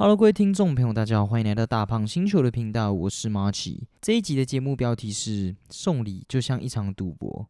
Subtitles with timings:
[0.00, 3.88] Hello，各位听众朋友，大家好，欢迎来到大胖星球的频道，我是马奇。
[4.00, 7.48] 这一集的节目标题是“送礼就像一场赌博”。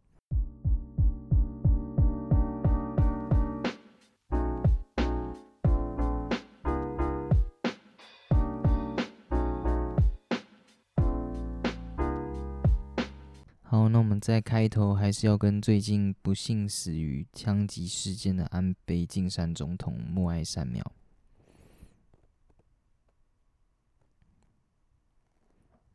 [13.60, 20.82] 好，那我们在开头还是要跟最近不幸死于枪击事件的安倍晋三总统默哀三秒。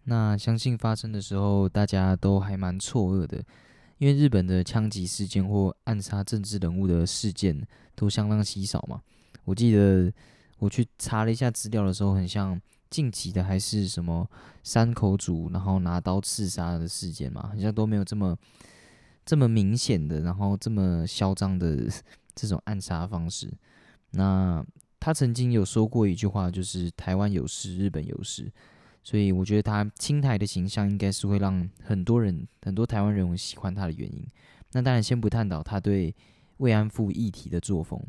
[0.06, 3.44] 那相信发生的时候，大家都还蛮错愕的，
[3.98, 9.02] 因为日本的枪击事件或暗杀政治人物的事件都相当稀少嘛。
[9.46, 10.12] 我记得
[10.60, 14.30] 我去查了一下资料的时候，很像近期的还是什么
[14.62, 18.38] 山口组，然后拿刀刺杀的事件嘛，好像都没有这么
[19.26, 21.90] 这么明显的，然后这么嚣张的
[22.36, 23.52] 这种暗杀方式。
[24.12, 24.66] 那
[25.00, 28.52] 他曾经有说过一句话，就是台湾有事，日本有事。
[29.04, 34.26] 所以我觉得他青台的形象应该是会让很多人、很多台湾人喜欢他的原因。
[34.72, 36.16] 那当然先不探讨他对
[36.58, 38.02] 慰安妇议题的作风，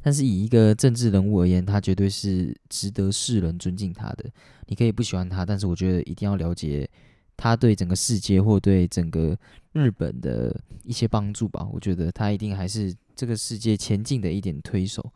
[0.00, 4.30] 但是以一个政治人物而言，他绝对是值得世人尊敬他的。
[4.66, 6.88] 你可以不喜欢他，但是我觉得一定要了解
[7.36, 9.36] 他对整个世界或对整个
[9.72, 11.68] 日本的一些帮助吧。
[11.72, 15.12] 我觉得他一定还是这个世界前进的一点推手，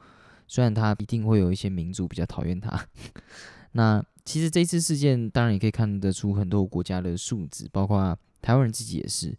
[0.46, 2.86] 虽然他一定会有一些民族比较讨厌他。
[3.72, 9.34] 那其实这次事件，当然也可以看得出很多国家的素质，包括台湾人自己也是。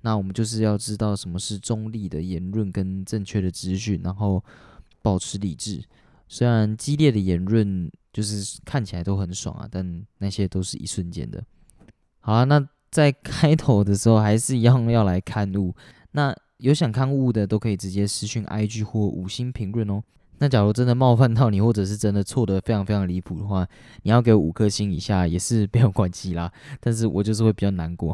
[0.00, 4.42] 那我们就是要知道什么是中立的言论跟正确的资讯，然后
[5.00, 5.84] 保持理智。
[6.28, 11.44] 虽然激烈的言论就是看起来都很爽啊，但那些都是一瞬间的。
[12.20, 15.74] 好啊，那在开头的时候还是一样要来看物。
[16.12, 20.02] 那有想看物的都可以直接私讯 IG 或五星评论哦。
[20.42, 23.64] 那假如真的冒犯到你，或者是真的错的非常非常离谱的话，
[24.02, 26.50] 你要给我五颗星以下也是没有关系啦。
[26.80, 28.12] 但是我就是会比较难过，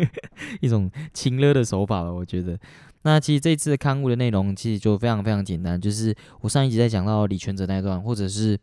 [0.62, 2.58] 一种情勒的手法吧，我觉得。
[3.02, 8.58] 那其实这次的刊物的内容其实就非常非常简单，就是我上一集在讲到李全哲那一段，或者是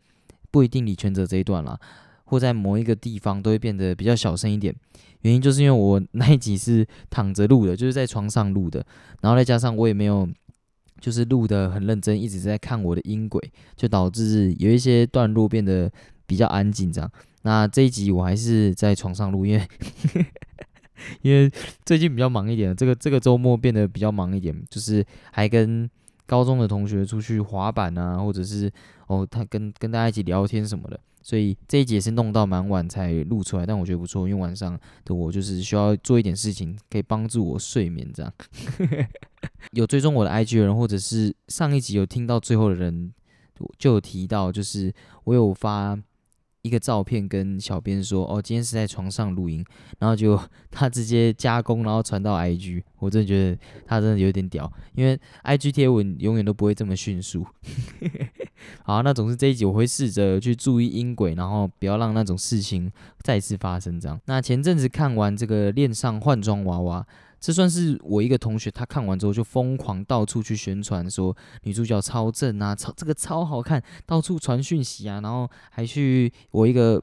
[0.50, 1.78] 不一定李全哲这一段啦，
[2.24, 4.74] 或在某一个地方都会变得比较小声一点。
[5.20, 8.84] 原因就是因为我那一集是躺着录的，就是在床上录的，
[9.20, 10.28] 然后再加上我也没有。
[11.04, 13.38] 就是录的很认真，一直在看我的音轨，
[13.76, 15.92] 就导致有一些段落变得
[16.26, 16.90] 比较安静。
[16.90, 19.68] 这样，那这一集我还是在床上录，因为
[21.20, 21.52] 因为
[21.84, 25.86] 最近比较忙一点，这个这个周末变得比较忙一点，就是还跟
[26.24, 28.72] 高中的同学出去滑板啊，或者是
[29.06, 30.98] 哦，他跟跟大家一起聊天什么的。
[31.24, 38.06] 所以这一节是弄到蛮晚才录出来，但我觉得不错，因为晚上的我就是需要做一点事情，可以帮助我睡眠。
[38.12, 38.32] 这样
[39.72, 43.12] 有追踪我的 IG 的人，或者是上一集有听到最后的人，
[43.78, 44.92] 就有提到，就是
[45.24, 45.98] 我有发。
[46.66, 49.62] 一个照片跟小编说，哦，今天是在床上录音，
[49.98, 50.40] 然后就
[50.70, 57.46] 他直接加工，然后传到 IG，我真的觉得他真的有点屌，因为 IG 贴文永远都不会这么迅速。
[58.84, 62.90] 好，那总之这一集我会试着去注意音轨，然后不要让那种事情
[63.22, 63.98] 再次发生。
[64.00, 67.06] 这样，那前阵子看完这个恋上换装娃娃。
[67.40, 77.02] 这算是我一个同学，他看完之后就疯狂到处去宣传，说女主角超正啊，超这个超好看，到处传讯息啊，然后还去我一个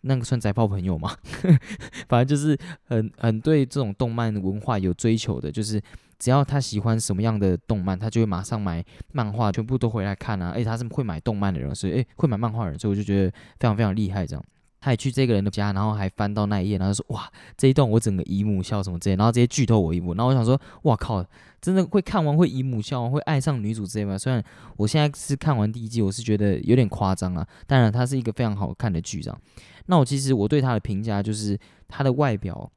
[0.00, 1.14] 那个算宅炮朋友嘛，
[2.08, 5.80] 反正就是很很对这种动漫文化有追求的，就是
[6.18, 10.52] 只要他喜欢什么样的动漫，他就会马上买漫画，全部都回来看啊。
[10.54, 14.44] 而且，他是会买动漫的人，所以哎会买漫画人，所以我就觉得非常非常厉害这样。
[14.78, 21.24] 他也去这个人的家，然后还翻到那一页，然后说：“哇，这一段我整个姨母笑什么之类，然后直接剧透我一幕。”然后我想说：“哇靠，
[21.60, 24.40] 真的会看完会姨母笑，会爱上女主之类吗？”虽然
[24.76, 27.44] 我现在是看完第一季，我是觉得有点夸张啊。
[27.66, 29.40] 当然，它是一个非常好看的剧，这样。
[29.86, 32.70] 那我其实我对它的评价就是它的外表，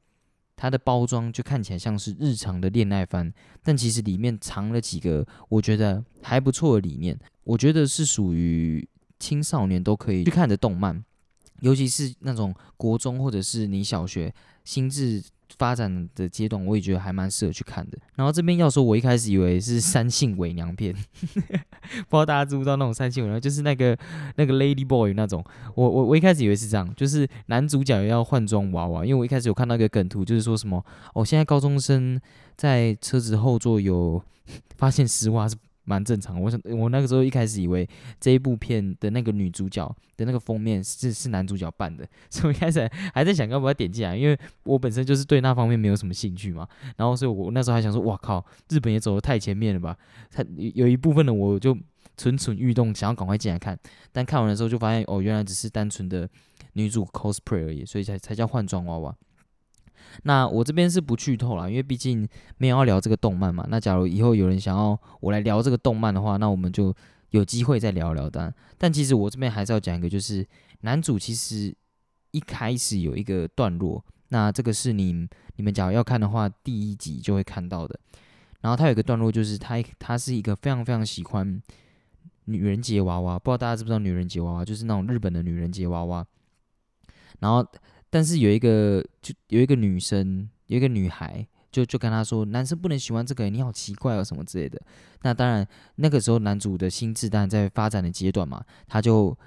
[0.62, 3.32] 它的包装就看起来像是日常的恋爱番，
[3.64, 8.86] 但其实里面藏了几个我觉得还不错的理念，我觉得是属于
[9.18, 11.02] 青少年都可以去看的动漫。
[11.62, 14.34] 尤其是那种国中或者是你小学
[14.64, 15.24] 心智
[15.58, 17.98] 发展的阶段，我也觉得还蛮适合去看的。
[18.16, 23.98] 然后这边要说，我一开始以为是三性伪娘片， 不知道大家知不知道那种三性伪娘，就是那个
[24.36, 25.44] 那个 Lady Boy 那种。
[25.76, 32.20] 我我我一开始以为是这样，就是男主角要换装娃娃，因为我一开始有看到一个梗图，就是说什么哦，现在高中生
[32.56, 34.22] 在车子后座有
[34.78, 35.56] 发现丝袜是。
[35.90, 37.90] 蛮正常，我想我那个时候一开始以为
[38.20, 39.84] 这一部片的那个女主角
[40.16, 46.68] 的那个封面是是男主角扮的， 所以一开始还在想要不要点进来，因为我本身就是对那方面没有什么兴趣嘛。
[46.98, 49.98] 然后所以我那时候还想说，哇靠，日本也走得太前面了吧？
[50.30, 51.76] 他有一部分的我就
[52.18, 53.76] 蠢蠢欲动，想要赶快进来看。
[54.12, 56.30] 但看完的时候就发现，哦，原来只是单纯的
[56.74, 59.16] 女主 cosplay 而已，所以才才叫换装娃娃。
[60.24, 62.28] 那我这边是不剧透啦，因为毕竟
[62.58, 63.66] 没有要聊这个动漫嘛。
[63.70, 66.94] 那假如以后有人想要我来聊这个动漫的话，那我们就
[67.30, 68.54] 有机会再聊聊的。
[68.78, 70.46] 但其实我这边还是要讲一个，就是
[70.82, 71.76] 男主其实
[72.32, 78.00] 一开始有一个段落，那这个是你你们假如要看的话，第一集就会看到的。
[78.62, 81.62] 然后他有一个段落，就是他他是一个非常非常喜欢
[82.46, 86.26] 女人节娃娃，不知道大家知不知道女人节娃娃，就是那种日本的女人节娃娃。
[87.40, 87.66] 然后。
[88.10, 94.82] 但是有一个，就有一个女生，有一个女孩，就就跟他说，男生不能喜欢这个，你好奇怪哦，什么之类的。
[95.22, 99.38] 那当然，那个时候男主的心智当然在发展的阶段嘛，他就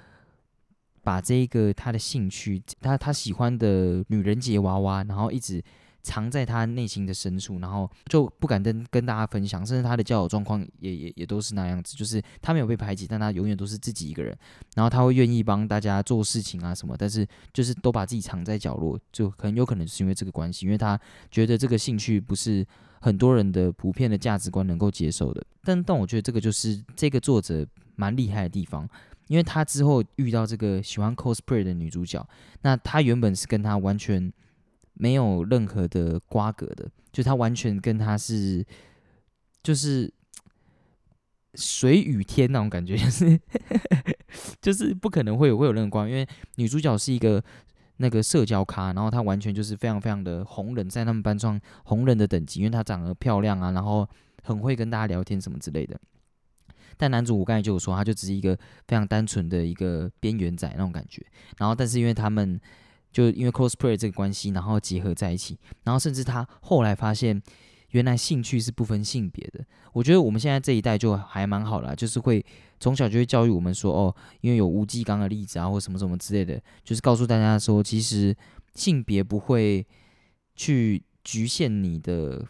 [1.01, 5.63] 把这一个他的兴趣，他他喜欢的女人节娃娃，然后一直。
[6.03, 14.37] 藏在他内心的深处，然后就不敢跟跟大家分享，甚至他的交友状况也也也都是那样子，就是他没有被排挤，但他永远都是自己一个人，
[14.75, 20.99] 然后他会愿意帮大家做事情啊什么，但是就是都把自己藏在角落，就很有可能是因为这个关系，因为他
[21.31, 22.67] 觉得这个兴趣不是
[22.99, 27.65] 很多人的普遍的价值观能够接受的，但但我觉得这个就是这个作者
[27.95, 28.85] 蛮厉害的地方，
[29.29, 32.27] 因为他之后遇到这个喜欢 cosplay 的女主角，
[32.61, 34.29] 那他原本是跟他完全。
[34.95, 38.63] 没有任何的瓜葛的，就他完全跟他是，
[39.63, 40.13] 就是
[41.55, 43.39] 水与天那种感觉， 就是
[44.61, 47.43] 就是不可能会有会有任何瓜，因为女主角是一个
[47.97, 54.07] 那个社交咖，然后她完全就是非常非常的红人，在他们班上红人的等级，因为她长得漂亮啊，然后
[54.43, 55.99] 很会跟大家聊天什么之类的。
[56.97, 58.55] 但男主我刚才就有说，他就只是一个
[58.87, 61.25] 非常单纯的一个边缘仔那种感觉，
[61.57, 62.61] 然后但是因为他们。
[63.13, 67.39] 就因为 cosplay 这个关系，然后结合在一起，然后甚至他后来发现，
[67.91, 69.63] 原来兴趣是不分性别的。
[69.93, 72.43] 我觉得我们现在这一代就还蛮好了，就是会
[72.79, 78.35] 从小就会教育我们说，哦，因为有吴继刚的例子啊，或什么什么之类的，就是告诉大家说，其实
[78.73, 79.85] 性别不会
[80.55, 82.43] 去局限你的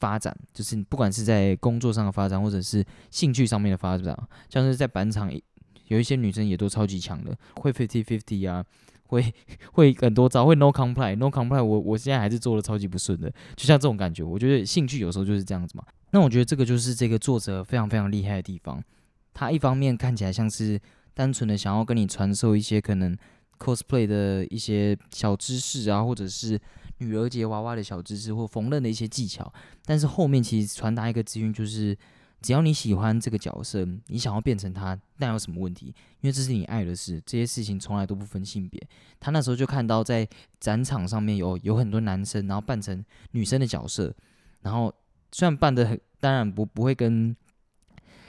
[0.00, 4.18] 发展，就是不管是在工作上的发展，或者是兴趣上面的发展，
[4.48, 5.32] 像是在板场
[5.86, 8.64] 有一些女生也都超级强的，会 fifty fifty 啊。
[9.10, 9.32] 会
[9.72, 15.84] 会很多招，会 no comply，no comply，我我现在还是做的超级不顺的，就像这种感觉，我觉得兴趣有时候就是这样子嘛。
[16.12, 18.82] 那我觉得这个就是这个作者非常非常厉害的地方，
[19.34, 20.80] 他一方面看起来像是
[21.14, 23.16] 单纯的想要跟你传授一些可能
[23.58, 26.60] cosplay 的一些小知识啊，或者是
[26.98, 29.52] 女儿节娃娃的小知识或缝纫的一些技巧，
[29.84, 31.96] 但是后面其实传达一个资讯就是。
[32.42, 35.86] 只要你喜欢这个角色，你想要变成他，那有什么问题？
[36.20, 38.82] 因为这是你爱的事，这些事情从来都不分性别。
[39.18, 40.26] 他那时候就看到在
[40.58, 44.14] 展场上面有有很多男生，然后扮成女生的角色，
[44.62, 44.90] 然后
[45.32, 47.36] 虽然扮的很，当然不不会跟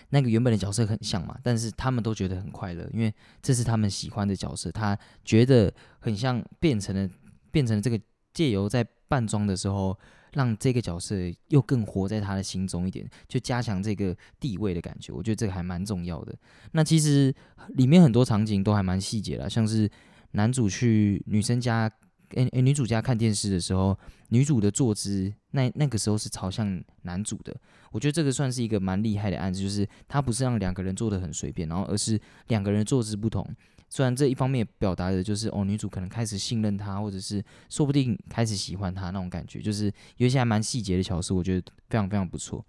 [0.10, 7.10] 那个原本的角色很像嘛，但是他们都觉得很快乐，因为这是他们喜欢的角色，他觉得很像变成了
[7.50, 7.98] 变成了这个
[8.34, 9.98] 借由在扮装的时候。
[10.34, 11.16] 让这个角色
[11.50, 15.12] 又更活在他的心中一点，就加强这个地位的感觉。
[15.12, 16.36] 我觉得这个还蛮重要的。
[16.72, 17.34] 那其实
[17.70, 19.90] 里面很多场景都还蛮细节的，像是
[20.32, 21.92] 男主去女生家，
[22.30, 23.98] 诶诶，女主家看电视的时候，
[24.30, 27.56] 女主的坐姿那那个时候是朝向男主的。
[27.92, 32.18] 我觉得这个算是一个蛮厉害的案子，就是他不是让两个人坐得很随便，然后而是
[32.48, 33.46] 两个人坐姿不同。
[33.94, 42.66] 虽然这一方面表达的就是哦，女主可能开始信任他，或者是说不定开始喜欢他那种感觉，就是有一些还蛮细节的巧思，我觉得非常非常不错。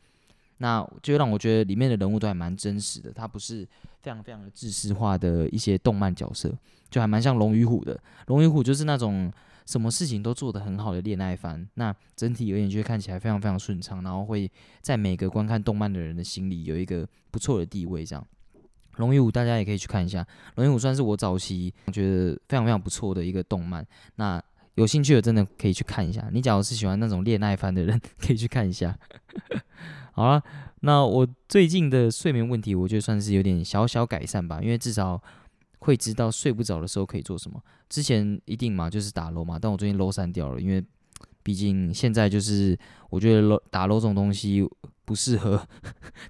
[0.59, 3.65] 那就让我觉得里面的人物都还蛮真实的，他不是
[4.01, 6.53] 非常非常的制式化的一些动漫角色，
[6.91, 7.97] 就还蛮像龙与虎的。
[8.27, 9.33] 龙与虎就是那种
[9.65, 14.51] 什么事情都做得很好的恋爱番，那整体而言就会看起来非常非常顺畅，然后会
[14.81, 18.27] 在每个观看动漫的人的心里有一个不错的地位，这样。
[18.97, 23.87] 龙与虎大家也可以去看一下，龙与虎算是我早期觉得非常非常不错的一个动漫。
[24.17, 24.43] 那
[24.75, 26.29] 有兴趣的真的可以去看一下。
[26.33, 28.99] 你假如是喜欢那种恋爱番的人， 可以去看一下。
[30.13, 30.43] 好了，
[30.81, 35.23] 那我最近的睡眠问题，我觉得算是有点小小改善吧，因为至少
[35.79, 37.61] 会知道睡不着的时候可以做什么。
[37.89, 40.83] 之前一定嘛就是打楼嘛，但我最近楼删掉了，因为
[41.43, 42.79] 毕竟现在就是
[43.11, 44.69] 我觉得楼打楼这种东西。
[45.05, 45.61] 不适合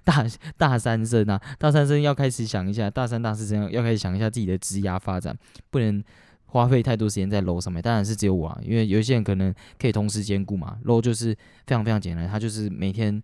[0.03, 0.25] 大
[0.57, 1.39] 大三生啊！
[1.59, 5.37] 大三生要开始想一下，大三、大四生要开始想一下自己的职涯发展，
[5.69, 6.03] 不能
[6.47, 7.79] 花费太多时间在楼上面。
[7.79, 10.79] 当然是只有我啊，因为有一些人可能可以同时兼顾嘛。
[10.85, 11.35] 楼就是
[11.67, 13.21] 非常非常简单，他就是每天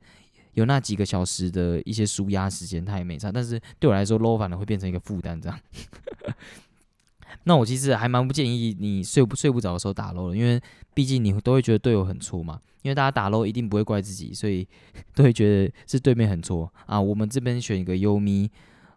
[0.53, 3.31] 有那几个小时的一些舒压时间，他也没差。
[3.31, 5.59] 但是对我来说，楼反而会变成一个负担这样。
[7.43, 10.61] 那我其实还蛮不建议你睡不睡不着的时候打漏的，因为
[10.99, 12.59] 毕竟你都会觉得队友很错嘛。
[12.81, 14.67] 因为大家打漏一定不会怪自己，所以
[15.15, 16.99] 都会觉得是对面很错啊。
[16.99, 18.51] 我们这边选一个优咪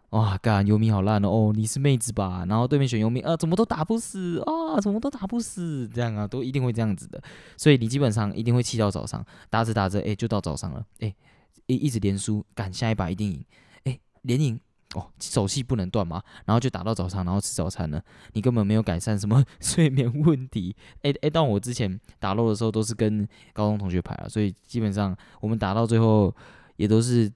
[0.09, 1.53] 哇，干游民好烂哦！
[1.55, 2.45] 你是妹子吧？
[2.49, 4.79] 然后对面选游民，啊，怎么都打不死啊？
[4.81, 5.89] 怎么都打不死？
[5.93, 7.23] 这样啊，都一定会这样子的。
[7.55, 11.15] 所以你基本上一定会气到早上，打着打着，哎，就到早上了，哎，
[11.67, 13.45] 一一直连输，赶下一把一定赢，
[13.85, 14.59] 哎，连赢
[14.93, 16.21] 哦，手气不能断嘛。
[16.45, 20.75] 然后就打到早上，然后吃早餐了，你根本没有改善什么 睡眠问题。
[21.01, 26.35] 哎哎，但我之前打漏的时候都是跟高中同学排啊，所以基本上我们打到最后
[26.77, 27.31] 也都是。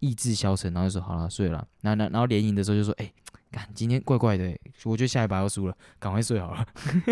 [0.00, 1.66] 意志消沉，然后就说好了睡了。
[1.80, 3.12] 然后然后连赢的时候就说，哎，
[3.50, 6.64] 看今天怪怪的，我觉得下一把要输了，赶快睡好了。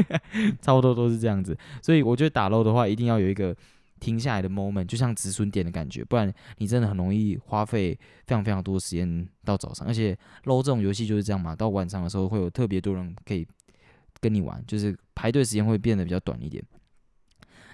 [0.63, 3.53] 差不多都是这样子，所以我觉得打漏的话，一定要有一个
[4.01, 9.87] 停下来的 moment，就像止损点的感觉，不然你真的很容易花费非常非常多时间到早上。
[9.87, 13.47] 而且 low 这种游戏就是这样嘛，到晚上的时候会有特别多人可以
[14.21, 16.63] 跟你玩，就是排队时间会变得比较短一点。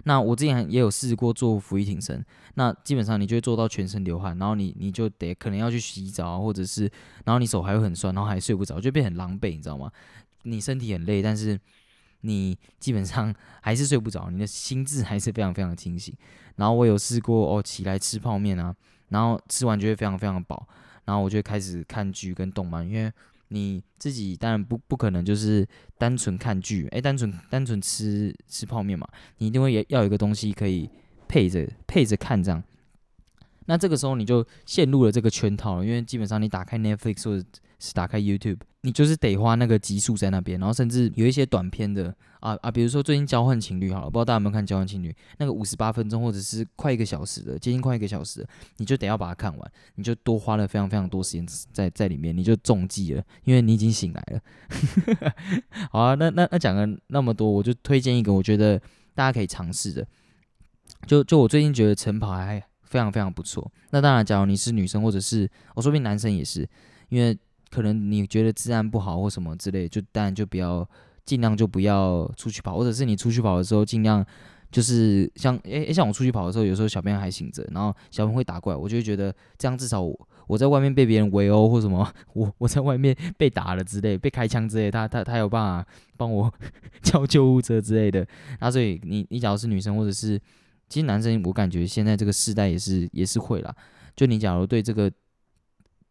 [0.05, 2.25] 那我之前也有试过做俯卧撑，
[2.55, 6.91] 那基本上你就会做到全身流汗，然后你你就得可能要去洗澡，或者是
[7.25, 9.93] 然后你手还会很酸，然后还睡不着，就变很狼狈，你知道吗？
[10.43, 11.57] 你身体很累，但是
[12.23, 16.13] 你基本上 还是睡不着，你的心智还是非常非常清醒。
[16.57, 18.75] 然后我有试过哦，起来吃泡面啊，
[19.11, 20.67] 然后吃完就会非常非常饱，
[21.05, 23.13] 然后我就开始看剧跟动漫，因为。
[23.55, 30.89] 你自己当然不不可能就是单纯看剧，诶，单纯单纯吃吃泡面嘛，你一定会也要有一个东西可以
[31.29, 32.65] 配着配着看这样。
[33.67, 37.45] 那这个时候你就陷入了这个圈套了，因为基本上你打开 Netflix 或者
[37.79, 55.33] 是打开 YouTube，你就是得花那个集数在那边，然后甚至有一些短片的啊啊，比如说最近交换情侣好了，不知道大家有没有看交换情侣，那个五十八分钟或者是快一个小时的，接近快一个小时的，你就得要把它看完，你就多花了非常非常多时间在在里面，你就中计了，因为你已经醒来了。
[55.91, 58.79] 好啊，那那那讲了那么多，我就推荐一个我觉得
[59.15, 60.07] 大家可以尝试的，
[61.07, 62.63] 就就我最近觉得晨跑还。
[62.93, 63.73] 非常非常不错。
[63.89, 66.69] 那当然，假如你是女生，或者是我说不定男生也是，
[67.09, 67.37] 因为
[67.71, 70.87] 可能你觉得治安不好或什么之类，就当然就不要
[71.25, 74.23] 尽量就不要出去跑，或者是你出去跑的时候，尽量
[74.71, 85.87] 就是像诶诶，像我出去跑的时候，有时候小朋友还醒着，然后小朋友会打过来，我就会觉得这样至少我我在外面被别人围殴或什么，我我在外面被打了之类，被开枪之类，他他他有办法
[86.19, 86.53] 帮我
[87.01, 88.27] 叫救护车之类的。
[88.61, 90.39] 那所以你你假如是女生或者是。
[90.93, 93.75] 其实男生，我感觉现在这个时代也是也是会啦。
[94.15, 95.11] 就你假如对这个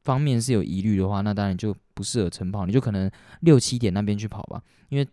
[0.01, 3.09] 方面是有疑虑的话，那当然就不适合晨跑，你就可能
[3.41, 4.59] 六七点那边去跑吧。
[4.89, 5.07] 因为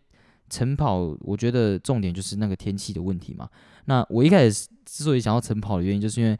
[0.48, 3.46] 晨跑，我觉得重点就是那个天气的问题嘛。
[3.84, 6.34] 那我一开始之所以想要晨跑的原因，就是因为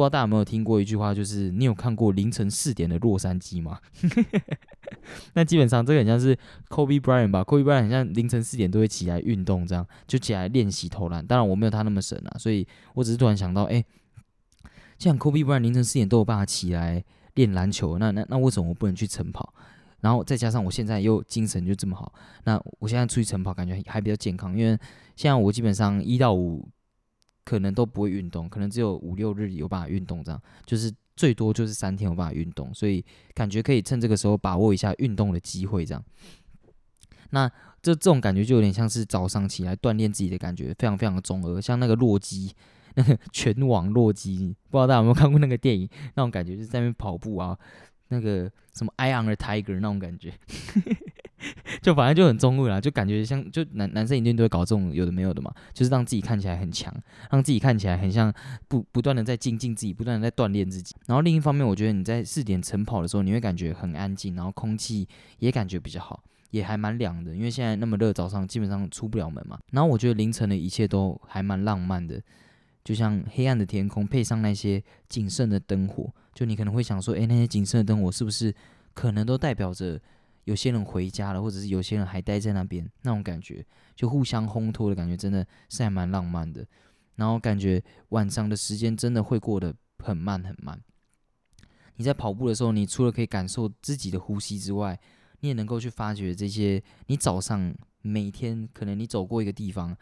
[0.00, 3.78] 不知道大家有没有听过一句话，就是你有看过凌晨四点的洛杉矶吗？
[5.34, 6.34] 那基本上这个很像是
[6.70, 11.26] Kobe Bryant 吧，Kobe Bryant 很像凌晨四点都会起来运动，这样就起来练习投篮。
[11.26, 13.84] 当然我没有他那么神啊，所以我只是突然想到，哎，
[14.98, 17.04] 像 Kobe Bryant 凌晨四点都有办法起来
[17.34, 19.52] 练篮球，那那那为什么我不能去晨跑？
[20.00, 22.10] 然后再加上我现在又精神就这么好，
[22.44, 24.70] 那我现在出去晨跑感觉还比较健康，因为
[25.14, 26.66] 现在我基本上一到五
[27.50, 30.92] 可能都不会运动，可能只有五六日有办法运动，这样就是。
[31.16, 33.04] 最多就是三天有办法运动，所以
[33.34, 36.02] 感觉可以趁这个时候把握一下运动的机会，这样。
[37.28, 37.46] 那
[37.82, 42.54] 这这种感觉就有点像是早上起来锻炼自己的感觉，非常非常的中二，像那个洛基，
[42.94, 45.86] 那个 拳王洛基，不知道大家有没有看过那个电影？
[46.14, 47.58] 那种感觉就是在那边跑步啊，
[48.08, 50.32] 那个什么 I am a tiger 那种感觉。
[51.80, 56.94] 就反正就很中二啦，就感觉像就男男生一定都会搞这种有的没有的嘛，就是让自己看起来很强，
[57.30, 58.32] 让自己看起来很像
[58.68, 60.94] 不不断的在精进自己，不断的在锻炼自己。
[61.06, 69.58] 然后另一方面，我觉得你在四点晨跑的时候，你会感觉很安静，然后空气也感觉比较好，也还蛮凉的，因为现在那么热，早上基本上出不了门嘛。
[69.70, 72.20] 然后我觉得凌晨的一切都还蛮浪漫的，
[72.84, 78.54] 就像黑暗的天空配上那些谨慎的灯火，就你可能会想说，诶，那些谨慎的灯火是不是
[78.92, 79.98] 可能都代表着？
[80.44, 86.66] 有些人回家了，或者是有些人还待在那边，那种感觉就互相烘托的感觉，真的是还蛮浪漫的。
[87.16, 90.80] 然后感觉晚上的时间真的会过得很慢很慢。
[91.96, 94.98] 你在跑步的时候，你除了可以感受自己的呼吸之外，
[95.40, 99.94] 你也能够去发掘这些你早上每天可能你走过一个地方，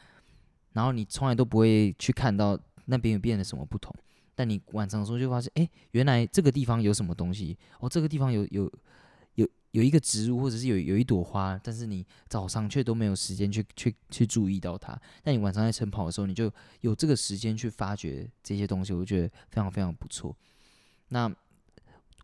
[0.75, 3.93] 然后你从来都不会去看到那边有变得什么不同，
[4.37, 8.73] 但你晚上的时候就发现，哎，原来这个地方有什么东西哦，这个地方有有。
[9.39, 15.01] 有有一个植物，或者是有有一朵花，但是你早上却都没有时间去去去注意到它。
[15.23, 20.37] 但你晚上在晨跑的时候，你就有这个时间去发掘这些东西，我觉得非常非常不错。
[21.11, 21.33] 那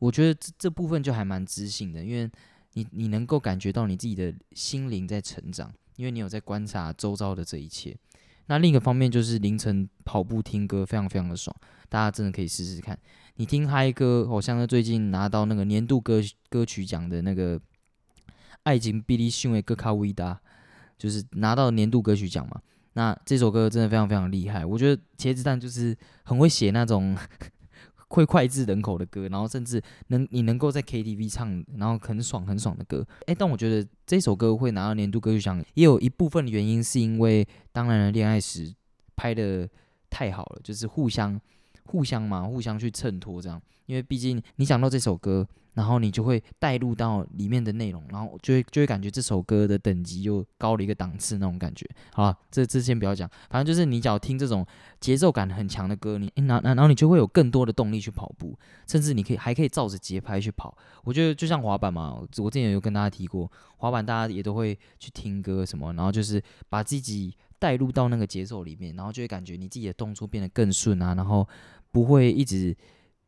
[0.01, 2.29] 我觉得这这部分就还蛮知性的，因为
[2.73, 7.97] 你你能够感觉到你自己的心灵在成长，因为你有在观察周遭的这一切。
[8.47, 11.55] 那另一个方面就是凌晨跑步听歌，非常非常的爽，
[11.89, 12.99] 大家真的可以试试看。
[13.37, 17.59] 你听嗨歌，好像是最近拿到那个年度歌歌曲奖的那个
[18.63, 20.35] 《爱情比利逊的歌卡维达》，
[20.99, 22.61] 就是拿到年度歌曲奖嘛。
[22.93, 27.17] 那这首歌真的非常非常厉害，我觉得茄子蛋就是很会写那种
[28.15, 33.05] 会脍炙人口的歌，然后甚至能你能够在 KTV 唱，然后很爽很爽的歌。
[33.27, 38.69] 诶，但我觉得这首歌会拿到年度歌曲奖，也有一部分的原因是因为《当然了恋爱时》
[39.17, 39.69] 拍的
[40.09, 41.41] 太好了，就是互相
[41.87, 43.61] 互相嘛，互相去衬托这样。
[43.87, 45.47] 因为毕竟你讲到这首歌。
[45.75, 51.85] 然后你就会带入到里面的内容，然后就会就会感觉这首歌的等级又高了一个档次那种感觉。
[52.13, 54.65] 好了，这这先不要讲，反正就是你只要听这种
[55.01, 60.77] 节奏感很强的歌，你然然然后你就会有更多的动力去跑步，甚至你可以还可以照着节拍去跑。
[61.03, 71.49] 我觉得就像滑板嘛，我之前有跟大家提过，滑板大家也都会去听歌什么，然后就是把自己带入到那个节奏里面，然后就会感觉你自己的动作变得更顺啊，然后
[71.91, 72.77] 不会一直。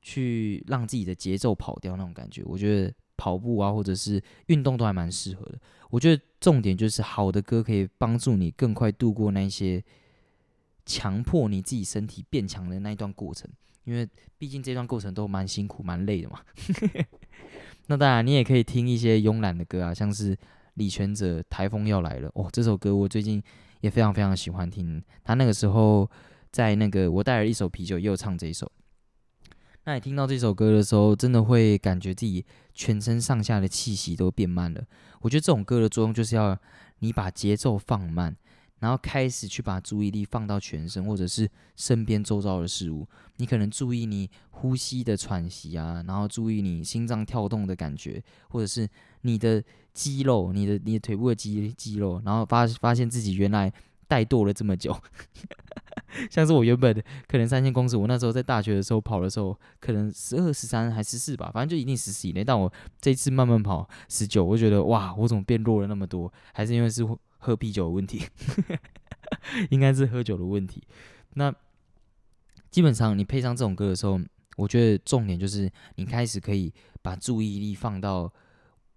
[0.07, 5.59] 去让自己的节奏跑掉那种感觉，我觉得跑步啊，或者是运动都还蛮适合的。
[5.91, 9.83] 我觉得重点就是好的歌可以帮助你更快度过那些
[10.85, 13.51] 强迫你自己身体变强的那一段过程，
[13.83, 14.09] 因为
[14.39, 16.39] 毕竟这段过程都蛮辛苦、蛮累的嘛。
[17.89, 20.39] 那当然，你也可以听一些慵懒的歌啊，像是
[20.75, 23.43] 李泉哲《台风要来了》哦，这首歌我最近
[23.81, 25.03] 也非常非常喜欢听。
[25.25, 26.09] 他那个时候
[26.53, 28.71] 在那个我带了一首啤酒，又唱这一首。
[29.87, 34.85] 那你听到这首歌的时候，真的会感觉自己全身上下的气息都变慢了。
[35.21, 36.59] 我觉得这种歌的作用就是要
[36.99, 38.37] 你把节奏放慢，
[38.81, 43.07] 然后开始去把注意力放到全身或者是身边周遭的事物。
[43.37, 48.89] 你可能注意你呼吸的喘息啊，然后注意你心脏跳动的感觉，或者是
[49.21, 49.63] 你的
[49.95, 53.73] 肌肉、你的你的腿部的肌肌肉，然后发发现自己原来
[54.09, 55.01] 怠惰了这么久。
[56.31, 56.95] 像是我原本
[57.27, 62.45] 可能三千公尺，我那时候在大学的时候跑的时候，可能十二、十三还十四吧，反正就一定十四以内。
[62.45, 66.33] 但我这次慢慢跑十九，我觉得哇，我怎么变弱了那么多？
[66.53, 67.07] 还是因为是
[67.39, 68.23] 喝啤酒的问题？
[69.71, 70.83] 应该是喝酒的问题。
[71.35, 71.55] 那
[72.71, 74.21] 基本上你配上这种歌的时候，
[74.57, 78.33] 我觉得重点就是你开始可以把注意力放到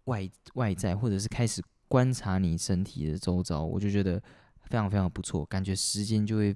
[0.05, 4.21] 外外在，或者是开始观察你身体的周遭，我就觉得
[4.63, 6.55] 非常非常不错，感觉时间就会。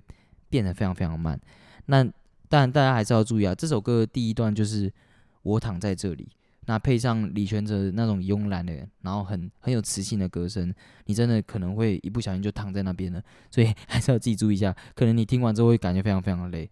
[0.53, 1.39] 变得非常非常慢，
[1.87, 2.03] 那
[2.47, 3.55] 当然大家还是要注意啊。
[3.55, 4.93] 这首歌第一段就是
[5.41, 6.29] 我躺在这里，
[6.67, 10.71] 那配上李全哲那种慵懒的，然后很很有磁性的歌声，
[11.05, 13.19] 你真的可能会一不小心就躺在那边了。
[13.49, 16.69] 所以 还是要自己注意一下，可能你听完之后会感觉非常非常的累。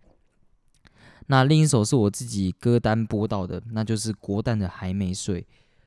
[1.25, 5.43] 那另一首是我自己歌单播到的，那就是国蛋的还没睡。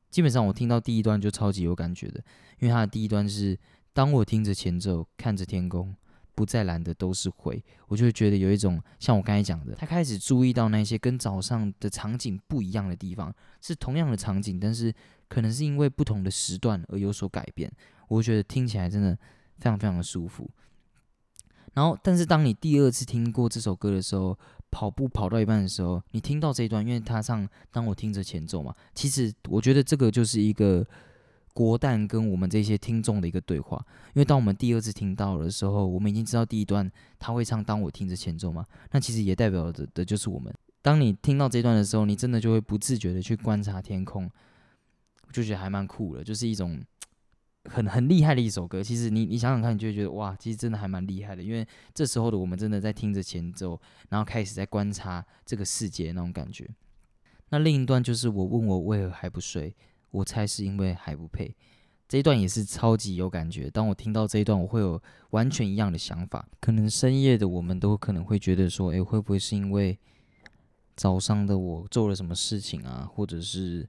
[0.09, 2.21] 基本上我听到第一段就超级有感觉的，
[2.59, 3.57] 因为它的第一段是
[3.93, 5.95] 当我听着前奏，看着天空。
[6.35, 14.93] 不再蓝的都是灰，我就会觉得有一种像我刚才讲的，他开始注意到那些跟早上的场景不一样的地方，是同样的场景，但是
[15.29, 17.71] 可能是因为不同的时段而有所改变。
[18.09, 19.15] 我觉得听起来真的
[19.57, 20.49] 非常非常的舒服。
[21.73, 24.37] 然后，但是当你第二次听过这首歌的时候，
[24.69, 30.85] 跑步跑到一半的时候，你听到这一段，因为他唱“当我听着前奏”嘛，其实我觉得这个就是一个。
[31.55, 33.81] 国旦跟我们这些听众的一个对话，
[34.13, 40.53] 因为当我们第二次听到的时候，我们已经知道第一段他会唱“当我听着前奏”嘛，那其实也代表着的就是我们。
[40.81, 44.29] 当你听到这段的时候，你真的就会不自觉的去观察天空，
[45.31, 46.77] 就觉得还蛮酷的，就是一种
[47.69, 48.83] 很很厉害的一首歌。
[48.83, 56.69] 其实你你想想看，你就会觉得哇，其实真的还蛮厉害的，因为这时候的我们真的在听着前奏，然后开始在观察这个世界那种感觉。
[57.51, 59.73] 那另一段就是我问我为何还不睡。
[60.15, 61.53] 我猜是因为还不配，
[62.07, 63.69] 这一段也是超级有感觉。
[63.69, 65.01] 当我听到这一段，我会有
[65.31, 66.47] 完全一样的想法。
[66.61, 69.97] 可能深夜的我们都可能会觉得说，诶，会不会是因为
[70.95, 73.09] 早上的我做了什么事情啊？
[73.13, 73.87] 或者是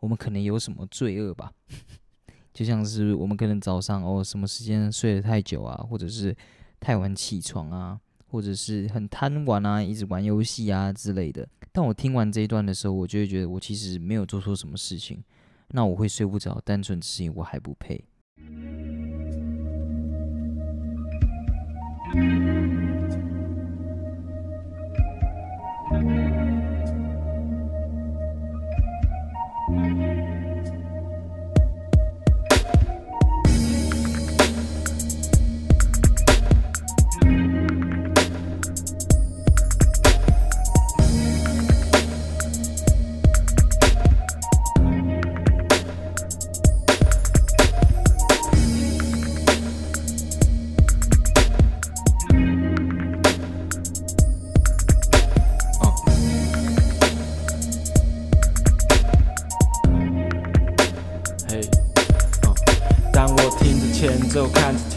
[0.00, 1.50] 我们可能有什么罪恶吧？
[2.52, 6.36] 就像是我们可能早上哦，什么时间睡得太久啊，或者是
[6.78, 11.48] 太晚起床啊，或者是很贪玩啊，一直玩游戏啊之类的。
[11.72, 15.22] 但我听完这一段的时候，我就会觉得我其实没有做错什么事情。
[15.72, 18.04] 那我会睡不着单纯只是因为我还不配。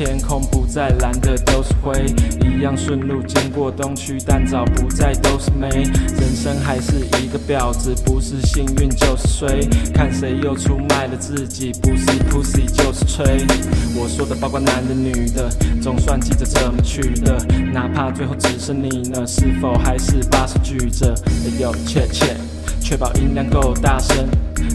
[0.06, 2.06] 天空，不再蓝的都是灰，
[2.48, 5.68] 一样顺路经过东区，但早不再都是美。
[5.68, 13.48] 人生还是一个婊子，不是幸运就是衰，看谁又出卖了自己，不是 pussy 就是吹。
[13.96, 15.50] 我说的包括男的女的，
[15.82, 21.16] 总算记着怎么去的，哪怕最后只剩你呢，是否还是把手举着？
[21.26, 22.38] 哎呦，切切，
[22.80, 24.24] 确保音量够大声。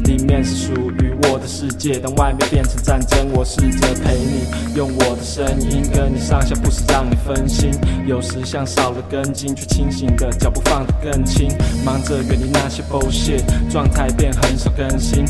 [0.05, 7.71] 里面是属于我的世界，当外面变成战争，我试着陪你，用我的声音跟你上下不是让你分心。
[8.07, 11.49] 有时像少了根筋，却清醒的脚步放得更轻，
[11.85, 15.25] 忙着远离那些 bullshit，状态变很少更新。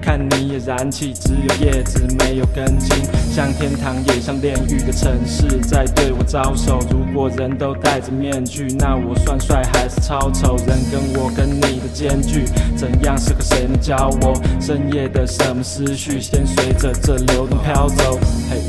[0.00, 2.96] 看你也燃起，只有叶子没有根茎，
[3.32, 6.78] 像天堂也像炼狱的城市在对我招手。
[6.90, 10.56] 如果人都戴着面具，那我算帅还是超丑？
[10.66, 12.44] 人跟我跟你的间距，
[12.76, 14.40] 怎样适合谁能教我？
[14.60, 18.18] 深夜的什么思绪，先随着这流动飘走。
[18.50, 18.60] 嘿，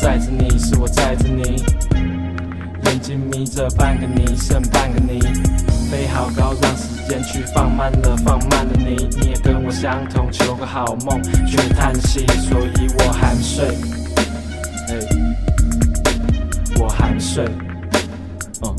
[0.00, 1.62] 载着你是我载着你，
[2.84, 5.20] 眼睛眯着半个你，剩半个你，
[5.90, 9.08] 飞好高，让时间去放慢了，放慢了你。
[9.20, 13.76] 你也跟我相同，求个好梦，却叹息，所以我还没睡。
[14.88, 14.98] 嘿，
[16.80, 17.44] 我还没睡。
[18.62, 18.74] 嗯，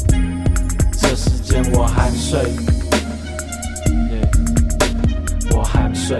[0.99, 2.39] 这时间我还没睡。
[4.11, 4.29] 耶，
[5.51, 6.19] 我还没睡。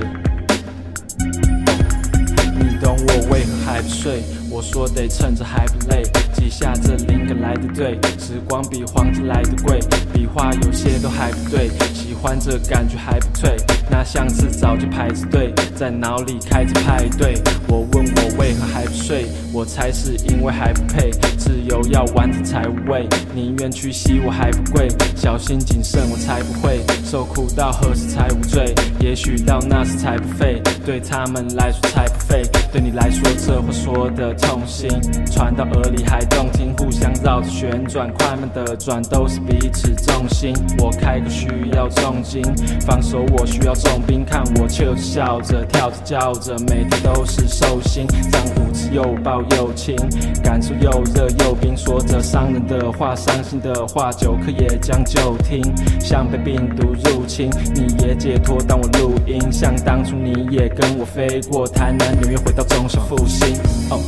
[2.57, 4.23] 你懂我为何还不睡？
[4.53, 6.03] 我说得趁着还不累，
[6.35, 9.79] 记下这灵感来的对，时光比黄金来的贵，
[10.13, 13.57] 笔画有些都还不对，喜欢这感觉还不退，
[13.89, 17.41] 那相次早就排着队，在脑里开着派对。
[17.67, 28.75] 我问我为何还不睡，我猜是因为还不配，自由要完整才无畏，宁愿屈膝我还不跪，小心谨慎我才不会，受苦到何时才无罪？
[28.99, 34.89] 也许到那时才不废，对他们来说才不废，对你来说这话说的痛心，
[35.31, 40.55] 传到耳里还动听，互相绕着旋转，快慢的转都是彼此重心。
[40.79, 42.41] 我开口需要重金，
[42.81, 49.95] 放手我需要重兵，看我就笑着跳着叫着，每天都是寿星，让舞姿又爆又轻，
[50.43, 55.61] 感受又热又冰，说着伤人的话，伤心的话，酒客也将就听，
[55.99, 63.55] 像被病毒入侵，你也解脱，当我录音，像当初你也跟我飞过台南、纽约，回到中小复兴。
[63.89, 63.99] 哦，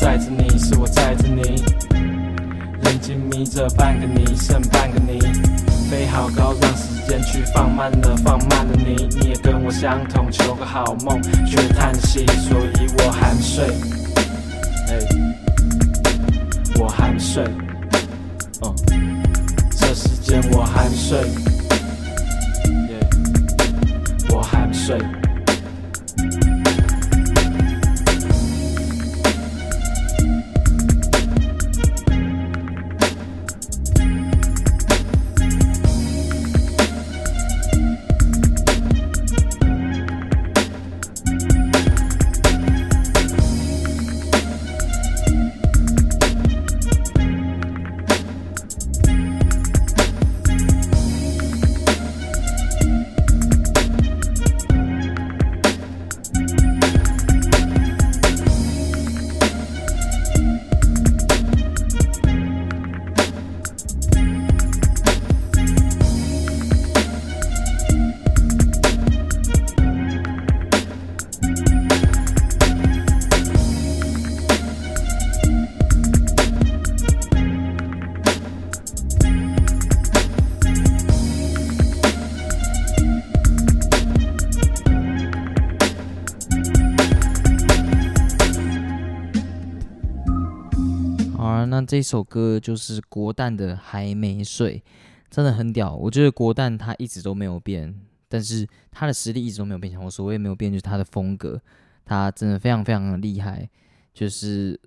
[0.00, 1.62] 载着你是我载着你，
[2.84, 5.20] 眼睛眯着半个你，剩半个你，
[5.90, 13.64] 飞好高，让时间去放慢了，放慢了你，你也跟我相同，求个好梦，却叹息，所以我还没睡。
[14.88, 14.98] 哎，
[16.78, 17.44] 我还没睡。
[18.60, 18.74] 哦，
[19.78, 21.18] 这时间我还没睡。
[22.88, 22.98] 耶，
[24.30, 24.98] 我还没睡。
[91.72, 94.78] 那这首歌就是国蛋的《还没睡》，
[95.30, 95.96] 真的很屌。
[95.96, 100.04] 我觉得国蛋他一直都没有变，但是他的实力一直都没有变强。
[100.04, 101.58] 我所谓没有变，就是他的风格，
[102.04, 103.66] 他真的非常非常的厉害。
[104.12, 104.78] 就是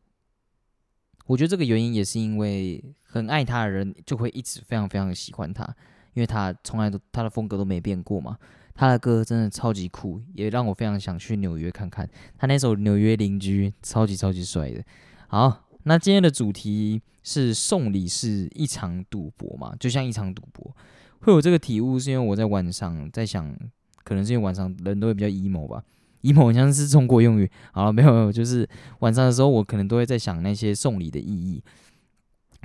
[1.25, 5.65] 我觉得这个原因也是因为很爱他的人就会一直非常非常的喜欢他，
[6.13, 8.37] 因为他从来都他的风格都没变过嘛。
[8.75, 12.07] 他的歌真的超级酷，也让我非常想去纽约看看。
[12.37, 14.83] 他那首《纽约邻居》超级超级帅的。
[15.27, 15.64] 好。
[15.87, 19.73] 那今天的主题是送礼是一场赌博嘛？
[19.79, 20.75] 就像一场赌博，
[21.19, 23.55] 会有这个体悟，是因为我在晚上在想，
[24.03, 25.83] 可能是因为晚上人都会比较 emo 吧
[26.23, 27.49] ，emo 好像是中国用语。
[27.71, 28.67] 好了，没有没有，就是
[28.99, 31.63] 晚上的时候，我可能都会在想那些送礼的意义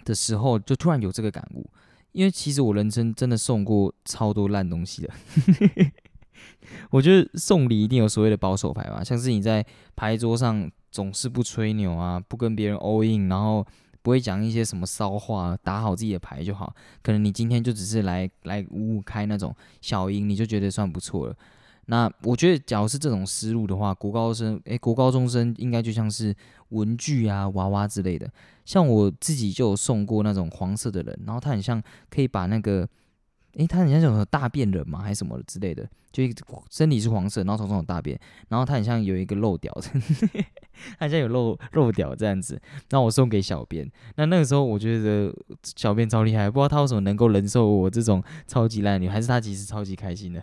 [0.04, 1.70] 的时候，就突然有这个感悟。
[2.12, 5.12] 因为其实我人生真的送过超多烂东西的，
[6.90, 13.66] 我觉得送礼一定有所谓的保守牌嘛，像是你在牌桌上总是不吹牛啊，不跟别人 all in，然后
[14.03, 16.74] 不会讲一些什么骚话，打好自己的牌就好。
[17.03, 21.37] 可能你今天就只是来来五五开那种小赢，你就觉得算不错了。
[21.87, 26.35] 那我觉得，假如是这种思路的话，国高生诶，国高中生应该就像是
[26.70, 28.31] 文具啊、娃娃之类的。
[28.64, 32.88] 像我自己就有送过那种黄色的人，然后他很像可以把那个。
[33.55, 36.23] 诶，他很像什么大便人嘛，还是什么之类的，就
[36.71, 39.73] 身体是黄色，然后头上有大便，然后他很像有一个漏屌，
[40.99, 42.61] 他很像有漏漏屌这样子，
[42.91, 43.91] 那我送给小编。
[44.17, 45.35] 那那个时候我觉得
[45.77, 50.43] 小编超厉害，不知道他为什么能够忍受我这种超级烂女，还是他其实超级开心的。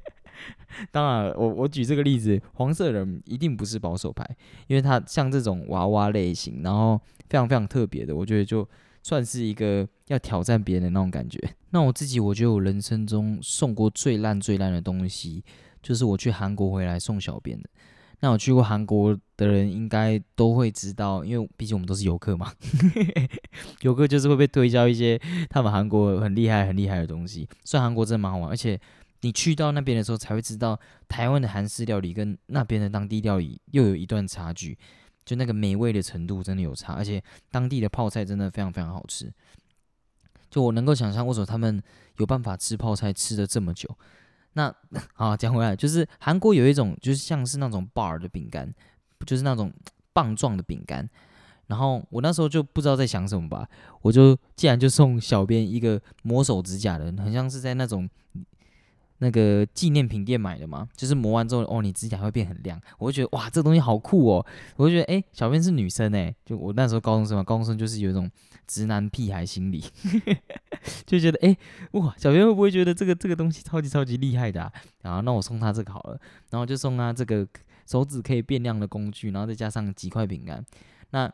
[0.92, 4.28] 当然，我我举这个例子，黄色人一定不是保守派，
[4.66, 8.68] 因为他像这种娃娃类型，然后非常非常特别的，我觉得就。
[9.06, 11.38] 算是一个要挑战别人的那种感觉。
[11.70, 15.44] 那我自己，我觉得我人生中送过最烂最烂的东西，
[15.80, 17.70] 就是我去韩国回来送小编的。
[18.18, 22.52] 那我去过韩国的人应该都会知道，因为毕竟我们都是游客嘛，
[23.82, 25.16] 游客就是会被推销一些
[25.48, 27.48] 他们韩国很厉害、很厉害的东西。
[27.64, 28.76] 虽然韩国真的蛮好玩，而且
[29.20, 34.76] 你去到那边的时候才会知道，台湾的韩式料理跟那边的当地料理又有一段差距。
[35.26, 39.30] 就那个美味的程度真的有差，而且当地的泡菜真的非常非常好吃。
[40.48, 41.82] 就我能够想象，为什么他们
[42.18, 43.90] 有办法吃泡菜吃的这么久。
[44.52, 44.74] 那
[45.14, 48.72] 好讲回来，就是韩国有一种就是像是那种 bar 的饼干，
[49.26, 49.70] 就是那种
[50.12, 51.06] 棒状的饼干。
[51.66, 53.68] 然后我那时候就不知道在想什么吧，
[54.02, 58.08] 我就竟然就送小编一个磨手指甲的，很像是在那种。
[59.18, 64.46] 那个纪念品店买的嘛，就是磨完之后，哦，你指甲会变很亮，我就觉得哇，这个东西好酷哦！
[64.76, 68.30] 我就觉得，哎，小编是女生哎，就我那时候高中生嘛，高中生就是有一种
[68.66, 69.82] 直男屁孩心理，
[71.06, 71.56] 就觉得，哎，
[71.92, 74.72] 哇，小编会不会觉得这个这个东西超级超级厉害的啊？
[75.02, 77.46] 然后那我送他这个好了，然后就送他这个
[77.86, 80.64] 手指可以变亮的工具，然后再加上几块饼干。
[81.10, 81.32] 那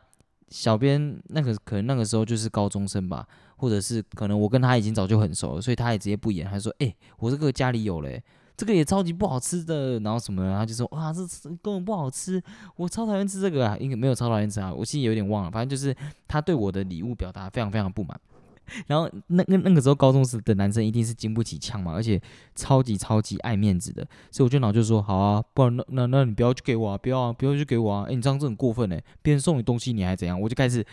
[0.53, 3.27] 小编那个可能那个时候就是高中生吧。
[3.57, 8.21] 或者是可能我跟他已经早就很熟了，所以他也直接不演，他说：“哎，我这个家里有嘞，
[8.57, 12.43] 这个也超级不好吃的。”然后什么，然后就说：“哇，这根本不好吃，
[12.75, 18.21] 我超讨厌吃这个啊！”应该没有超讨厌吃啊，我心里有点忘了，反正就是他对我的礼物表达非常非常不满。
[18.87, 22.21] 然后那那那个时候高中时的男生一定是经不起呛嘛，而且
[22.55, 30.41] 超级超级爱面子的，所以我就脑就说好啊，不然那那那你不要去给我啊，不要啊，不要去给我啊，哎，你这样子很过分哎，别人送你东西你还怎样？
[30.41, 30.85] 我就开始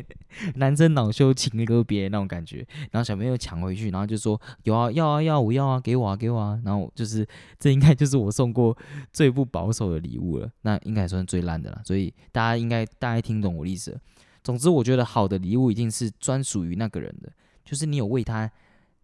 [0.56, 7.26] 男生恼羞情歌别那种感觉，然后小朋友抢回去，然后就说有啊，要啊要，我要啊，给我啊给我啊，然后就是
[7.58, 8.76] 这应该就是我送过
[9.12, 13.98] 最不保守的礼物了，那应该算最烂的了，所以大家应该大概听懂我的意思。
[14.46, 17.32] 总之，我觉得好的礼物一定是专属于那个人的，
[17.64, 18.48] 就是你有为他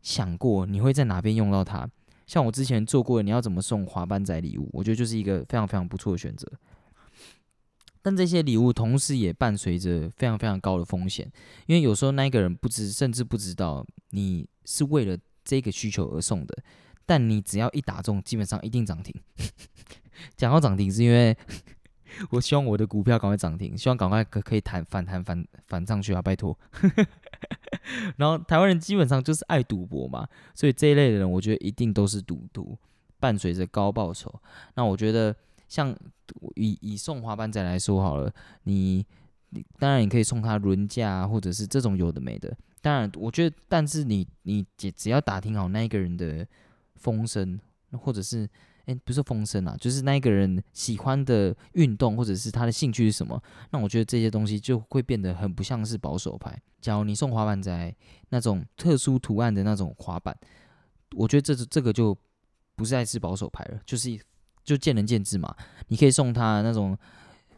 [0.00, 1.84] 想过，你会在哪边用到它。
[2.28, 6.46] 像我之前做过，你要怎么送滑板仔礼物，我觉得就是一个非常非常不错的选择。
[8.02, 11.28] 但这些礼物同时也伴随着非常非常高的风险，
[11.66, 16.56] 因为有时候那个人不知，甚至不知道你是为了这个需求而送的。
[17.04, 19.12] 但你只要一打中，基本上一定涨停。
[20.38, 21.36] 讲到涨停，是因为。
[22.30, 26.20] 我希望我的股票赶快涨停，希望赶快可可以弹反弹反反上去啊！
[26.20, 26.56] 拜托。
[28.16, 32.78] 然后台湾人基本上就是爱赌博嘛，所以这一类的人，我觉得一定都是赌徒，
[33.18, 34.32] 伴随着高报酬。
[34.74, 35.34] 那我觉得
[35.68, 35.94] 像
[36.54, 38.32] 以以送滑板仔来说好了，
[38.64, 39.04] 你
[39.50, 42.56] 你当然你可以送他轮架，或者是这种有的没的。
[42.80, 46.46] 当然，我觉得，但是你你只只要打听好那一个人的
[46.96, 47.58] 风声，
[47.92, 48.48] 或者是。
[48.86, 53.40] 哎，不是风声啊，就是那个人喜欢的运动或者是他的兴趣是什么？
[53.70, 56.60] 那我觉得这些东西就会变得很不像是保守派。
[56.80, 57.94] 假如你送滑板仔
[58.30, 60.36] 那种特殊图案的那种滑板，
[61.12, 62.16] 我觉得这这个就
[62.74, 64.18] 不再是保守派了，就是
[64.64, 65.54] 就见仁见智嘛。
[65.86, 66.98] 你可以送他那种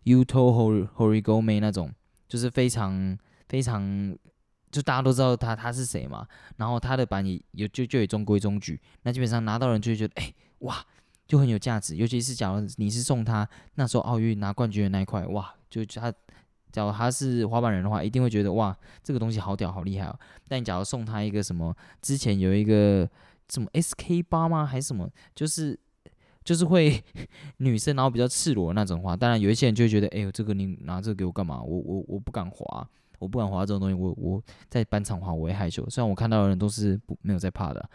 [0.04, 1.90] Uto Horigome 那种，
[2.28, 3.16] 就是非常
[3.48, 4.14] 非常
[4.70, 6.26] 就大家都知道他他是谁嘛，
[6.58, 10.84] 然后他的板也有就就也中规中矩，那基本上拿到人就会觉得哎哇。
[11.26, 16.12] 就很有价值，尤其是假如你是送他那时候奥运拿冠军的那一块，哇，就他，
[16.70, 20.18] 假如他是滑板人的话，一定会觉得哇，这个东西好屌，好厉害哦。
[20.48, 23.08] 但你假如送他一个什么，之前有一个
[23.48, 25.78] 什么 SK 八吗，还是什么，就是
[26.44, 27.02] 就是会
[27.58, 31.62] 女生然后比较赤裸那种话，当然有一些人就会觉得，哎呦，这个你拿这个给我干嘛？
[31.62, 32.88] 我我我不敢滑。
[33.18, 35.88] 我不敢滑这种东西，我我在班场滑我会害羞。
[35.88, 37.90] 虽然我看到的人都是不没有在怕的，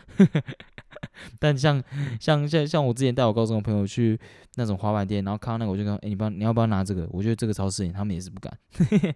[1.39, 1.83] 但像
[2.19, 4.19] 像像像我之前带我高中的朋友去
[4.55, 7.07] 那种滑板店，然后看到那个我就跟，哎，你帮你要不要拿这个？
[7.11, 8.57] 我觉得这个超适应，他们也是不敢。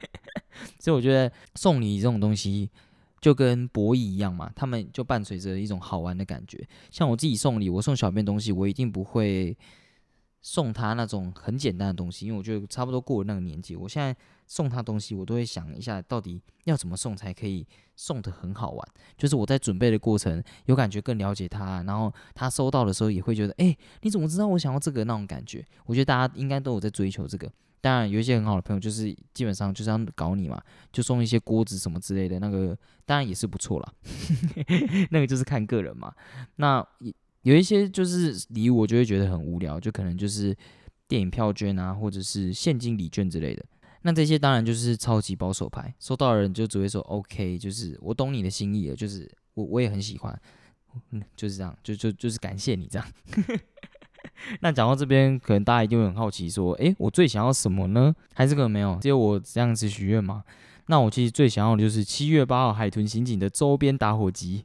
[0.79, 2.69] 所以我觉得送礼这种东西，
[3.19, 6.67] 就跟博弈一样嘛，他们就伴随着一种好玩的感觉。
[6.91, 9.57] 像我自己送礼，我送小便东西，我一定不会
[10.43, 13.75] 送他那种很简单的东西，因为我觉得差不多过了那个年纪。
[13.77, 18.87] 我现在送他东西，我都会想一下，到底要怎么送才可以送的很好玩。
[19.17, 25.65] 就是我在准备的过程，有感觉更了解他，然后他收到的时候也会觉得，哎，你怎么知道我想要这个那种感觉？
[25.85, 27.49] 我觉得大家应该都有在追求这个。
[27.79, 33.93] 当然，有一些很好的朋友，就是基本上就这样搞你嘛，就送一些锅子什么之类的，那个当然也是不错啦。
[35.11, 36.13] 那个就是看个人嘛。
[36.55, 36.85] 那
[37.43, 40.55] 有一些就是礼物，我就会觉得很无聊，就可能就是
[41.07, 43.63] 电影票券啊，或者是现金礼券之类的。
[44.01, 50.41] 那这些当然就是超级保守牌，收到的人就只会说 OK，就是我懂你的心意了，就是我我也很喜欢，
[51.11, 53.07] 嗯，就是这样，就就就是感谢你这样。
[54.59, 58.13] 那讲到这边，可能大家一定会很好奇，说：“诶，我最想要什么呢？
[58.33, 58.97] 还是可能没有？
[59.01, 60.43] 只有我这样子许愿吗？”
[60.87, 64.63] 那我其实最想要的就是七月八号海豚刑警的周边打火机，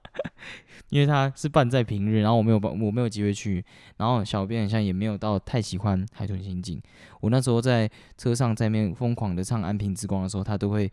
[0.90, 3.64] 因为它是办在平日，然后我没有办，我没有机会去，
[3.96, 6.80] 然后小编好像也没有到太喜欢海豚刑警。
[7.20, 10.90] 我那时候在车上在面疯狂的唱《安平之光》的时候，他都会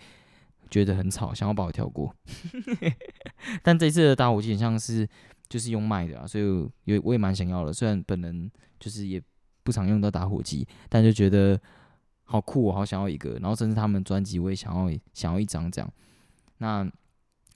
[0.70, 2.16] 觉得很吵，想要把我跳过。
[3.64, 5.08] 但这次的打火机很像是。
[5.52, 6.46] 就是用卖的啊，所以
[6.86, 7.74] 有我也蛮想要的。
[7.74, 8.50] 虽然本人
[8.80, 9.22] 就是也
[9.64, 11.60] 不常用到打火机，但就觉得
[12.32, 13.32] 好酷，我好想要一个。
[13.42, 15.92] 然后甚至他们专辑我也想要想要一张这样。
[16.60, 16.90] 那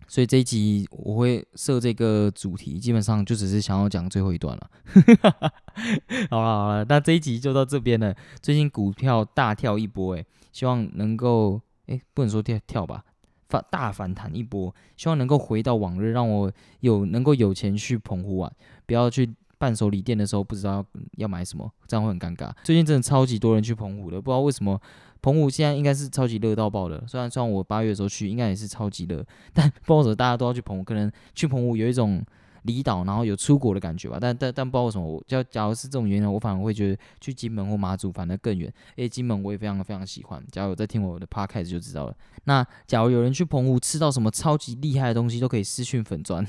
[0.08, 4.70] 所以这一集我会设这个主题，基本上就只是想要讲最后一段了。
[6.30, 8.14] 好了好了，那这一集就到这边了。
[8.42, 13.06] 最近股票大跳一波，诶，希望能够诶，不能说跳跳吧。
[13.48, 18.52] 反大反弹一波，希望能够回到往日，让我有能够有钱去澎湖玩，
[18.86, 20.86] 不要去伴手礼店的时候不知道
[21.18, 22.52] 要买什么，这样会很尴尬。
[22.63, 24.80] 最近真的超级多人去澎湖的，不知道为什么
[25.22, 27.04] 澎湖现在应该是超级热到爆的。
[27.08, 32.24] 虽然虽然我八月的时候去，应该也是超级热，但不知道为什么大家都要去澎湖，可能去澎湖有一种。
[32.65, 38.71] 离岛，然后有出国的感觉吧，但但但不知道为什么，我假假如是这种原因，我反而会觉得去金门或马祖反而更远。
[38.97, 42.15] 诶，金门我也非常非常喜欢，假如有在听我的 podcast 就知道了。
[42.45, 46.45] 那假如有人去澎湖吃到什么超级厉害的东西，都可以私讯粉砖，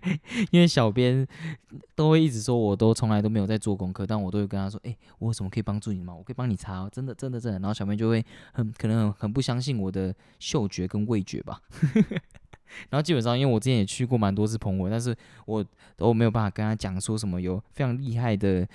[0.50, 1.26] 因为小编
[1.94, 6.14] 都会一直说我都从来都没有在做功课，但我都会跟他说，诶，我有什么可以帮助你吗？
[6.14, 7.58] 我可以帮你查哦，真的真的真的。
[7.58, 11.60] 然后小编就会很可能很不相信我的嗅觉跟味觉吧。
[12.90, 15.14] 然后基本上，因为我之前也去过蛮多次澎湖，但是
[15.46, 15.64] 我
[15.96, 18.66] 都没有办法跟他讲说什么有非常厉害的、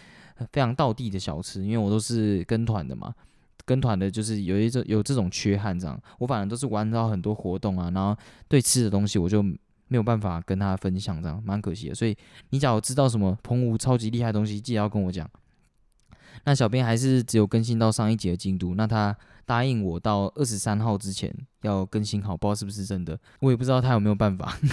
[0.51, 3.13] 非常道地的小吃，因为我都是跟团的嘛，
[3.65, 5.99] 跟团的就是有一种有这种缺憾这样。
[6.19, 11.95] 我反正都是玩到很多活动啊，然后对吃的东西我就没有办法跟他分享，这样蛮可惜的。
[11.95, 12.15] 所以
[12.49, 15.29] 你假如知道什么澎湖超级厉害的东西，记得要跟我讲。
[16.45, 19.15] 那小编还是只有更新到上一集的进度，那他。
[19.45, 24.58] 答应我到二十三号之前要更新好，不知道是不是真的，我也不知道他有没有办法。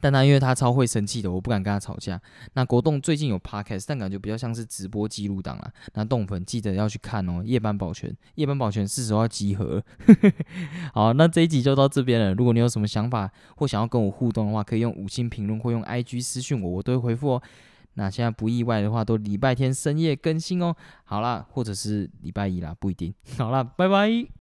[0.00, 2.20] 但他因为他超会生气的，我不敢跟他吵架。
[2.54, 5.72] 那国栋最近有 podcast，但感觉比较像是直播记录档啊。
[5.94, 7.42] 那动粉记得要去看哦。
[7.44, 9.82] 夜班保全，夜班保全是时候要集合。
[10.92, 12.34] 好，那这一集就到这边了。
[12.34, 17.42] 如果你有什么想法或想要跟我互动的话，可以用五星评论或用 IG 私讯我，我都会回复哦。
[17.94, 20.74] 那现在不意外的话，都礼拜天深夜更新哦。
[21.04, 23.14] 好啦，或者是礼拜一啦，不一定。
[23.38, 24.41] 好啦，拜拜。